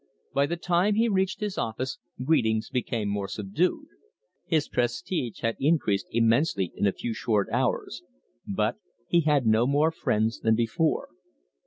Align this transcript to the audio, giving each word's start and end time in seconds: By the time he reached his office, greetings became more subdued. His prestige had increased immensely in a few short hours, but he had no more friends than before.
By 0.33 0.47
the 0.47 0.57
time 0.57 0.95
he 0.95 1.07
reached 1.07 1.41
his 1.41 1.59
office, 1.59 1.99
greetings 2.23 2.71
became 2.71 3.07
more 3.07 3.27
subdued. 3.27 3.85
His 4.47 4.67
prestige 4.67 5.41
had 5.41 5.55
increased 5.59 6.07
immensely 6.09 6.71
in 6.73 6.87
a 6.87 6.91
few 6.91 7.13
short 7.13 7.47
hours, 7.51 8.01
but 8.47 8.77
he 9.07 9.21
had 9.21 9.45
no 9.45 9.67
more 9.67 9.91
friends 9.91 10.39
than 10.39 10.55
before. 10.55 11.09